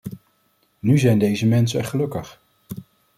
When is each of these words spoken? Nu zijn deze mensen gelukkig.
Nu 0.79 0.97
zijn 0.97 1.19
deze 1.19 1.45
mensen 1.47 1.85
gelukkig. 1.85 2.41